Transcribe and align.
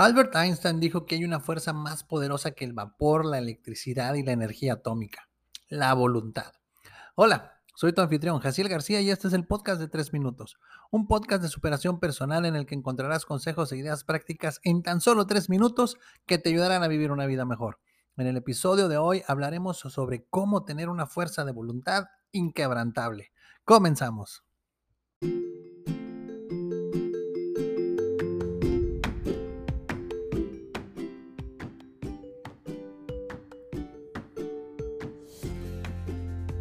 Albert 0.00 0.34
Einstein 0.34 0.80
dijo 0.80 1.04
que 1.04 1.16
hay 1.16 1.26
una 1.26 1.40
fuerza 1.40 1.74
más 1.74 2.04
poderosa 2.04 2.52
que 2.52 2.64
el 2.64 2.72
vapor, 2.72 3.26
la 3.26 3.36
electricidad 3.36 4.14
y 4.14 4.22
la 4.22 4.32
energía 4.32 4.72
atómica, 4.72 5.28
la 5.68 5.92
voluntad. 5.92 6.54
Hola, 7.16 7.60
soy 7.74 7.92
tu 7.92 8.00
anfitrión, 8.00 8.40
Jaciel 8.40 8.70
García, 8.70 9.02
y 9.02 9.10
este 9.10 9.28
es 9.28 9.34
el 9.34 9.46
podcast 9.46 9.78
de 9.78 9.88
3 9.88 10.14
minutos, 10.14 10.56
un 10.90 11.06
podcast 11.06 11.42
de 11.42 11.50
superación 11.50 12.00
personal 12.00 12.46
en 12.46 12.56
el 12.56 12.64
que 12.64 12.74
encontrarás 12.74 13.26
consejos 13.26 13.72
e 13.72 13.76
ideas 13.76 14.04
prácticas 14.04 14.58
en 14.64 14.82
tan 14.82 15.02
solo 15.02 15.26
3 15.26 15.50
minutos 15.50 15.98
que 16.24 16.38
te 16.38 16.48
ayudarán 16.48 16.82
a 16.82 16.88
vivir 16.88 17.12
una 17.12 17.26
vida 17.26 17.44
mejor. 17.44 17.78
En 18.16 18.26
el 18.26 18.38
episodio 18.38 18.88
de 18.88 18.96
hoy 18.96 19.22
hablaremos 19.26 19.80
sobre 19.80 20.24
cómo 20.30 20.64
tener 20.64 20.88
una 20.88 21.04
fuerza 21.04 21.44
de 21.44 21.52
voluntad 21.52 22.06
inquebrantable. 22.32 23.32
Comenzamos. 23.66 24.44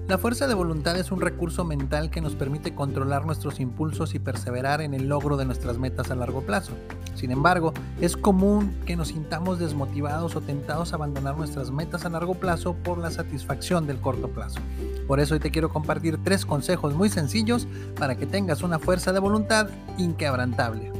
La 0.10 0.18
fuerza 0.18 0.48
de 0.48 0.56
voluntad 0.56 0.98
es 0.98 1.12
un 1.12 1.22
recurso 1.22 1.64
mental 1.66 2.10
que 2.10 2.20
nos 2.20 2.34
permite 2.34 2.74
controlar 2.74 3.28
nuestros 3.28 3.60
impulsos 3.60 4.16
y 4.16 4.20
perseverar 4.20 4.82
en 4.82 4.96
el 4.96 5.08
logro 5.08 5.38
de 5.38 5.46
nuestras 5.46 5.78
metas 5.78 6.10
a 6.10 6.16
largo 6.16 6.42
plazo. 6.42 6.72
Sin 7.14 7.30
embargo, 7.30 7.76
es 8.02 8.18
común 8.18 8.76
que 8.88 8.96
nos 8.96 9.10
sintamos 9.10 9.60
desmotivados 9.60 10.36
o 10.36 10.42
tentados 10.42 10.92
a 10.92 10.96
abandonar 10.96 11.38
nuestras 11.38 11.70
metas 11.70 12.06
a 12.06 12.10
largo 12.10 12.34
plazo 12.34 12.74
por 12.74 12.98
la 12.98 13.12
satisfacción 13.12 13.86
del 13.86 14.00
corto 14.00 14.30
plazo. 14.30 14.60
Por 15.08 15.20
eso 15.20 15.36
hoy 15.36 15.40
te 15.40 15.52
quiero 15.52 15.70
compartir 15.70 16.18
tres 16.24 16.44
consejos 16.44 16.96
muy 16.96 17.10
sencillos 17.10 17.68
para 18.00 18.18
que 18.18 18.26
tengas 18.26 18.64
una 18.64 18.80
fuerza 18.80 19.14
de 19.14 19.20
voluntad 19.20 19.70
inquebrantable. 20.00 20.92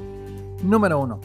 Número 0.62 1.00
1. 1.00 1.20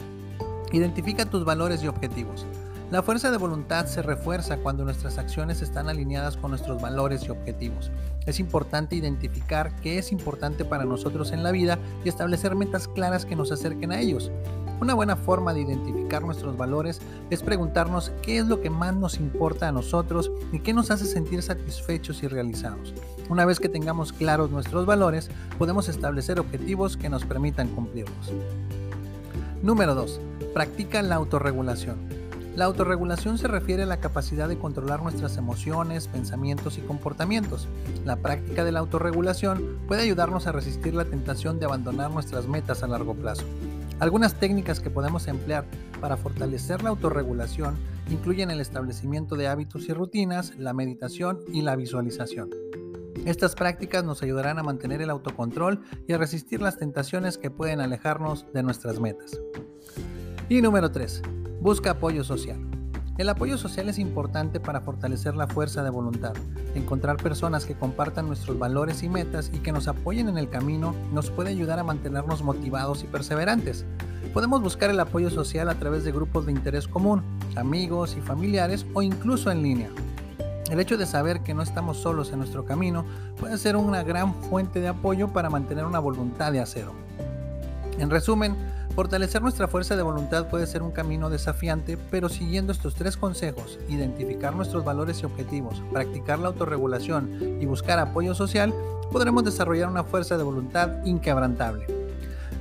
Identifica 0.71 1.27
tus 1.27 1.45
valores 1.45 1.83
y 1.83 1.87
objetivos. 1.87 2.47
La 2.91 3.01
fuerza 3.01 3.31
de 3.31 3.37
voluntad 3.37 3.87
se 3.87 4.03
refuerza 4.03 4.57
cuando 4.57 4.83
nuestras 4.83 5.17
acciones 5.17 5.63
están 5.63 5.89
alineadas 5.89 6.37
con 6.37 6.51
nuestros 6.51 6.79
valores 6.79 7.23
y 7.23 7.31
objetivos. 7.31 7.89
Es 8.27 8.39
importante 8.39 8.95
identificar 8.95 9.75
qué 9.77 9.97
es 9.97 10.11
importante 10.11 10.65
para 10.65 10.85
nosotros 10.85 11.31
en 11.31 11.41
la 11.41 11.51
vida 11.51 11.79
y 12.03 12.09
establecer 12.09 12.53
metas 12.55 12.87
claras 12.87 13.25
que 13.25 13.35
nos 13.35 13.51
acerquen 13.51 13.91
a 13.91 13.99
ellos. 13.99 14.31
Una 14.79 14.93
buena 14.93 15.15
forma 15.15 15.51
de 15.55 15.61
identificar 15.61 16.21
nuestros 16.21 16.57
valores 16.57 17.01
es 17.31 17.41
preguntarnos 17.41 18.11
qué 18.21 18.37
es 18.37 18.45
lo 18.45 18.61
que 18.61 18.69
más 18.69 18.93
nos 18.93 19.17
importa 19.17 19.67
a 19.67 19.71
nosotros 19.71 20.31
y 20.51 20.59
qué 20.59 20.71
nos 20.71 20.91
hace 20.91 21.05
sentir 21.05 21.41
satisfechos 21.41 22.21
y 22.21 22.27
realizados. 22.27 22.93
Una 23.29 23.45
vez 23.45 23.59
que 23.59 23.69
tengamos 23.69 24.13
claros 24.13 24.51
nuestros 24.51 24.85
valores, 24.85 25.31
podemos 25.57 25.89
establecer 25.89 26.39
objetivos 26.39 26.97
que 26.97 27.09
nos 27.09 27.25
permitan 27.25 27.69
cumplirlos. 27.69 28.31
Número 29.63 29.95
2. 29.95 30.19
Practica 30.53 31.01
la 31.01 31.15
autorregulación. 31.15 32.14
La 32.55 32.63
autorregulación 32.65 33.37
se 33.37 33.49
refiere 33.49 33.83
a 33.83 33.85
la 33.85 33.99
capacidad 33.99 34.47
de 34.47 34.57
controlar 34.57 35.03
nuestras 35.03 35.35
emociones, 35.35 36.07
pensamientos 36.07 36.77
y 36.77 36.81
comportamientos. 36.81 37.67
La 38.05 38.15
práctica 38.15 38.63
de 38.63 38.71
la 38.71 38.79
autorregulación 38.79 39.79
puede 39.87 40.03
ayudarnos 40.03 40.47
a 40.47 40.53
resistir 40.53 40.93
la 40.93 41.03
tentación 41.03 41.59
de 41.59 41.65
abandonar 41.65 42.11
nuestras 42.11 42.47
metas 42.47 42.81
a 42.81 42.87
largo 42.87 43.13
plazo. 43.13 43.43
Algunas 43.99 44.35
técnicas 44.35 44.79
que 44.79 44.89
podemos 44.89 45.27
emplear 45.27 45.65
para 45.99 46.15
fortalecer 46.15 46.81
la 46.81 46.91
autorregulación 46.91 47.75
incluyen 48.09 48.49
el 48.51 48.61
establecimiento 48.61 49.35
de 49.35 49.47
hábitos 49.47 49.89
y 49.89 49.93
rutinas, 49.93 50.55
la 50.57 50.71
meditación 50.71 51.39
y 51.51 51.61
la 51.61 51.75
visualización. 51.75 52.51
Estas 53.25 53.55
prácticas 53.55 54.05
nos 54.05 54.23
ayudarán 54.23 54.59
a 54.59 54.63
mantener 54.63 55.01
el 55.01 55.09
autocontrol 55.09 55.81
y 56.07 56.13
a 56.13 56.17
resistir 56.17 56.61
las 56.61 56.77
tentaciones 56.77 57.37
que 57.37 57.51
pueden 57.51 57.81
alejarnos 57.81 58.45
de 58.53 58.63
nuestras 58.63 59.01
metas. 59.01 59.41
Y 60.47 60.61
número 60.61 60.89
3. 60.89 61.21
Busca 61.65 61.89
apoyo 61.89 62.23
social. 62.23 62.59
El 63.17 63.27
apoyo 63.27 63.57
social 63.57 63.89
es 63.89 63.97
importante 63.97 64.59
para 64.59 64.81
fortalecer 64.81 65.35
la 65.35 65.47
fuerza 65.47 65.81
de 65.81 65.89
voluntad. 65.89 66.33
Encontrar 66.75 67.17
personas 67.17 67.65
que 67.65 67.73
compartan 67.73 68.27
nuestros 68.27 68.59
valores 68.59 69.01
y 69.01 69.09
metas 69.09 69.49
y 69.51 69.57
que 69.57 69.71
nos 69.71 69.87
apoyen 69.87 70.29
en 70.29 70.37
el 70.37 70.47
camino 70.47 70.93
nos 71.11 71.31
puede 71.31 71.49
ayudar 71.49 71.79
a 71.79 71.83
mantenernos 71.83 72.43
motivados 72.43 73.03
y 73.03 73.07
perseverantes. 73.07 73.83
Podemos 74.31 74.61
buscar 74.61 74.91
el 74.91 74.99
apoyo 74.99 75.31
social 75.31 75.67
a 75.69 75.79
través 75.79 76.03
de 76.03 76.11
grupos 76.11 76.45
de 76.45 76.51
interés 76.51 76.87
común, 76.87 77.23
amigos 77.55 78.15
y 78.15 78.21
familiares 78.21 78.85
o 78.93 79.01
incluso 79.01 79.49
en 79.49 79.63
línea. 79.63 79.89
El 80.69 80.79
hecho 80.79 80.97
de 80.97 81.07
saber 81.07 81.41
que 81.41 81.55
no 81.55 81.63
estamos 81.63 81.97
solos 81.97 82.31
en 82.31 82.37
nuestro 82.37 82.63
camino 82.63 83.05
puede 83.39 83.57
ser 83.57 83.75
una 83.75 84.03
gran 84.03 84.35
fuente 84.35 84.81
de 84.81 84.89
apoyo 84.89 85.29
para 85.29 85.49
mantener 85.49 85.85
una 85.85 85.97
voluntad 85.97 86.51
de 86.51 86.59
acero. 86.59 86.93
En 87.97 88.11
resumen, 88.11 88.55
Fortalecer 88.95 89.41
nuestra 89.41 89.67
fuerza 89.67 89.97
de 89.97 90.03
voluntad 90.03 90.47
puede 90.47 90.65
ser 90.67 90.81
un 90.81 90.91
camino 90.91 91.29
desafiante, 91.29 91.97
pero 92.09 92.29
siguiendo 92.29 92.71
estos 92.71 92.95
tres 92.95 93.17
consejos, 93.17 93.77
identificar 93.89 94.55
nuestros 94.55 94.85
valores 94.85 95.21
y 95.21 95.25
objetivos, 95.25 95.83
practicar 95.91 96.39
la 96.39 96.47
autorregulación 96.47 97.59
y 97.59 97.65
buscar 97.65 97.99
apoyo 97.99 98.33
social, 98.33 98.73
podremos 99.11 99.43
desarrollar 99.43 99.89
una 99.89 100.05
fuerza 100.05 100.37
de 100.37 100.43
voluntad 100.43 101.03
inquebrantable. 101.03 101.94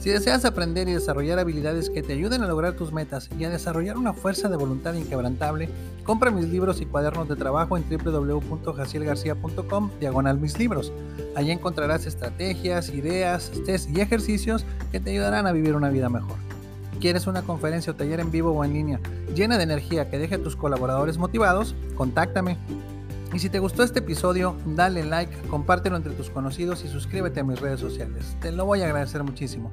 Si 0.05 0.11
deseas 0.11 0.45
aprender 0.45 0.87
y 0.87 0.93
desarrollar 0.93 1.39
habilidades 1.39 1.89
que 1.89 2.03
te 2.03 2.13
ayuden 2.13 2.43
a 2.43 2.47
lograr 2.47 2.75
tus 2.75 2.93
metas 2.93 3.31
y 3.39 3.45
a 3.45 3.49
desarrollar 3.49 3.97
una 3.97 4.13
fuerza 4.13 4.51
de 4.51 4.59
voluntad 4.59 4.93
inquebrantable, 4.93 5.71
compra 6.05 6.31
mis 6.31 6.47
libros 6.47 6.83
y 6.83 6.85
cuadernos 6.85 7.27
de 7.27 7.37
trabajo 7.37 7.79
en 7.79 7.87
www.jacielgarcia.com 7.89 9.91
diagonal 9.99 10.39
mis 10.39 10.59
libros. 10.59 10.93
Allí 11.35 11.53
encontrarás 11.53 12.05
estrategias, 12.05 12.91
ideas, 12.91 13.51
test 13.65 13.89
y 13.89 14.03
ejercicios 14.03 14.67
que 14.93 15.01
te 15.01 15.13
ayudarán 15.13 15.47
a 15.47 15.53
vivir 15.53 15.75
una 15.75 15.89
vida 15.89 16.11
mejor. 16.11 16.37
¿Quieres 17.01 17.27
una 17.27 17.41
conferencia 17.41 17.95
o 17.95 17.97
taller 17.97 18.21
en 18.21 18.31
vivo 18.31 18.51
o 18.51 18.63
en 18.63 18.75
línea 18.75 19.01
llena 19.35 19.57
de 19.57 19.65
energía 19.65 20.11
que 20.11 20.19
deje 20.19 20.35
a 20.35 20.43
tus 20.43 20.55
colaboradores 20.55 21.17
motivados? 21.17 21.75
Contáctame. 21.97 22.59
Y 23.33 23.39
si 23.39 23.49
te 23.49 23.59
gustó 23.59 23.83
este 23.83 24.01
episodio, 24.01 24.55
dale 24.67 25.03
like, 25.03 25.35
compártelo 25.49 25.97
entre 25.97 26.13
tus 26.13 26.29
conocidos 26.29 26.85
y 26.85 26.89
suscríbete 26.89 27.41
a 27.41 27.45
mis 27.45 27.59
redes 27.59 27.81
sociales. 27.81 28.37
Te 28.43 28.53
lo 28.53 28.67
voy 28.67 28.83
a 28.83 28.85
agradecer 28.85 29.25
muchísimo. 29.25 29.73